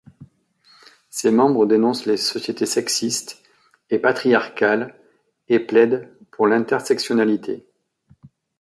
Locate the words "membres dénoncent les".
1.29-2.17